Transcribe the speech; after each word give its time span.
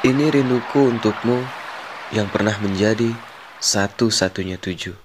Ini 0.00 0.32
rinduku 0.32 0.96
untukmu 0.96 1.44
yang 2.16 2.24
pernah 2.32 2.56
menjadi 2.56 3.12
satu-satunya 3.60 4.56
tujuh. 4.56 4.96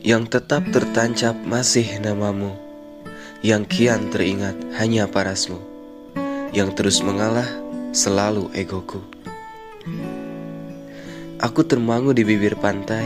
Yang 0.00 0.22
tetap 0.32 0.72
tertancap 0.72 1.36
masih 1.36 2.00
namamu, 2.00 2.56
yang 3.44 3.68
kian 3.68 4.08
teringat 4.08 4.56
hanya 4.80 5.04
parasmu, 5.04 5.60
yang 6.56 6.72
terus 6.72 7.04
mengalah 7.04 7.44
selalu 7.92 8.48
egoku. 8.56 9.04
Aku 11.44 11.60
termangu 11.68 12.16
di 12.16 12.24
bibir 12.24 12.56
pantai, 12.56 13.04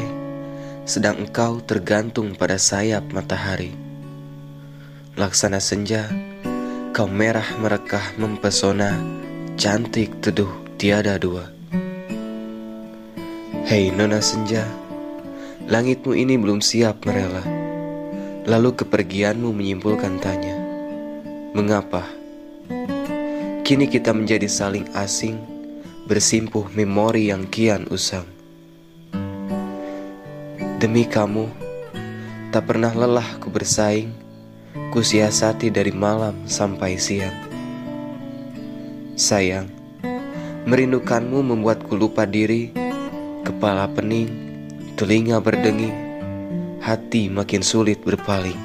sedang 0.86 1.26
engkau 1.26 1.58
tergantung 1.58 2.38
pada 2.38 2.54
sayap 2.54 3.02
matahari. 3.10 3.91
Laksana 5.12 5.60
senja, 5.60 6.08
kau 6.96 7.04
merah 7.04 7.44
merekah 7.60 8.16
mempesona, 8.16 8.96
cantik 9.60 10.08
teduh 10.24 10.48
tiada 10.80 11.20
dua. 11.20 11.52
Hei 13.68 13.92
nona 13.92 14.24
senja, 14.24 14.64
langitmu 15.68 16.16
ini 16.16 16.40
belum 16.40 16.64
siap 16.64 17.04
merela. 17.04 17.44
Lalu 18.48 18.72
kepergianmu 18.72 19.52
menyimpulkan 19.52 20.16
tanya, 20.16 20.56
mengapa? 21.52 22.08
Kini 23.68 23.92
kita 23.92 24.16
menjadi 24.16 24.48
saling 24.48 24.96
asing, 24.96 25.36
bersimpuh 26.08 26.72
memori 26.72 27.28
yang 27.28 27.44
kian 27.52 27.84
usang. 27.92 28.24
Demi 30.80 31.04
kamu, 31.04 31.52
tak 32.48 32.64
pernah 32.64 32.96
lelah 32.96 33.36
ku 33.36 33.52
bersaing 33.52 34.21
Kusiasati 34.72 35.68
dari 35.68 35.92
malam 35.92 36.48
sampai 36.48 36.96
siang. 36.96 37.36
Sayang 39.20 39.68
Merindukanmu 40.64 41.44
membuatku 41.44 41.92
lupa 41.92 42.24
diri. 42.24 42.72
Kepala 43.44 43.84
pening 43.92 44.32
Telinga 44.96 45.44
berdenging 45.44 45.92
Hati 46.80 47.28
makin 47.28 47.60
sulit 47.60 48.00
berpaling. 48.00 48.56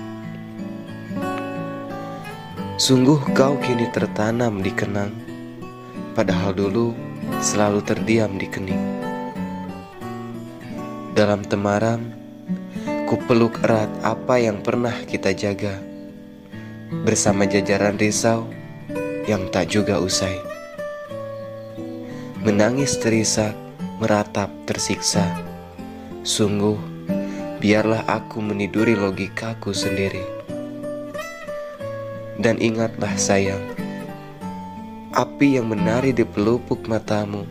Sungguh 2.80 3.19
kau 3.36 3.59
kini 3.59 3.92
tertanam 3.92 4.64
di 4.64 4.71
kenang 4.71 5.11
Padahal 6.16 6.55
dulu 6.55 6.95
selalu 7.44 7.83
terdiam 7.83 8.31
di 8.39 8.47
kening. 8.47 8.83
Dalam 11.11 11.44
temaram 11.44 11.99
Ku 13.11 13.19
peluk 13.27 13.59
erat 13.59 13.92
apa 14.08 14.39
yang 14.39 14.64
pernah 14.64 14.95
kita 15.03 15.36
jaga 15.36 15.86
bersama 16.88 17.43
jajaran 17.43 17.99
risau 17.99 18.47
yang 19.27 19.52
tak 19.52 19.67
juga 19.67 19.99
usai. 19.99 20.39
Menangis 22.43 22.95
terisak, 22.95 23.52
meratap 23.99 24.47
tersiksa. 24.63 25.27
Sungguh, 26.23 26.80
biarlah 27.59 28.08
aku 28.08 28.39
meniduri 28.39 28.95
logikaku 28.95 29.75
sendiri. 29.75 30.23
Dan 32.39 32.61
ingatlah 32.63 33.17
sayang, 33.19 33.63
api 35.11 35.59
yang 35.59 35.67
menari 35.67 36.15
di 36.15 36.23
pelupuk 36.23 36.88
matamu 36.88 37.43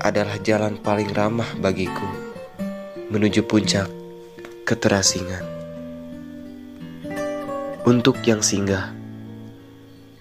adalah 0.00 0.40
jalan 0.40 0.80
paling 0.80 1.10
ramah 1.12 1.48
bagiku 1.60 2.06
menuju 3.12 3.44
puncak 3.44 3.92
keterasingan 4.64 5.61
untuk 7.82 8.22
yang 8.22 8.46
singgah 8.46 8.94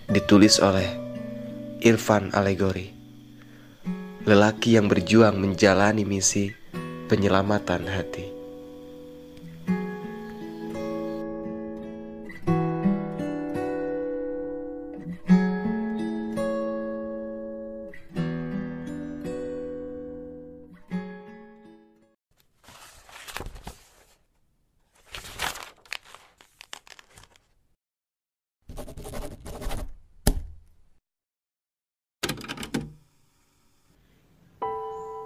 ditulis 0.10 0.58
oleh 0.58 0.90
Irfan 1.86 2.34
Alegori 2.34 2.90
lelaki 4.26 4.82
yang 4.82 4.90
berjuang 4.90 5.38
menjalani 5.38 6.02
misi 6.02 6.50
penyelamatan 7.06 7.86
hati 7.86 8.41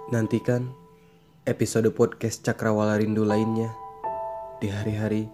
Nantikan 0.06 0.70
episode 1.50 1.90
podcast 1.90 2.46
Cakrawala 2.46 2.94
Rindu 2.94 3.26
lainnya 3.26 3.74
di 4.62 4.70
hari-hari 4.70 5.26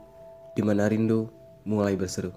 di 0.56 0.64
mana 0.64 0.88
rindu 0.88 1.28
mulai 1.68 1.92
berseru. 1.92 2.32